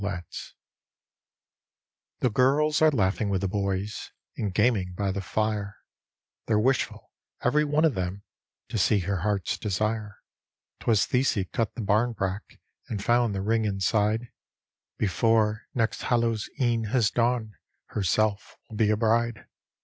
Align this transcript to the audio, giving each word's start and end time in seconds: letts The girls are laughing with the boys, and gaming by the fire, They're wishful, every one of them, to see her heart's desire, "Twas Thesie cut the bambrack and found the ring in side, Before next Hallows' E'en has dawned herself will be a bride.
letts 0.03 0.55
The 2.21 2.31
girls 2.31 2.81
are 2.81 2.89
laughing 2.89 3.29
with 3.29 3.41
the 3.41 3.47
boys, 3.47 4.09
and 4.35 4.51
gaming 4.51 4.93
by 4.97 5.11
the 5.11 5.21
fire, 5.21 5.77
They're 6.47 6.57
wishful, 6.57 7.11
every 7.43 7.63
one 7.65 7.85
of 7.85 7.93
them, 7.93 8.23
to 8.69 8.79
see 8.79 9.01
her 9.01 9.17
heart's 9.17 9.59
desire, 9.59 10.17
"Twas 10.79 11.05
Thesie 11.05 11.45
cut 11.51 11.75
the 11.75 11.81
bambrack 11.81 12.59
and 12.87 13.03
found 13.03 13.35
the 13.35 13.43
ring 13.43 13.63
in 13.63 13.79
side, 13.79 14.31
Before 14.97 15.67
next 15.75 16.01
Hallows' 16.01 16.49
E'en 16.59 16.85
has 16.85 17.11
dawned 17.11 17.53
herself 17.89 18.57
will 18.71 18.77
be 18.77 18.89
a 18.89 18.97
bride. 18.97 19.45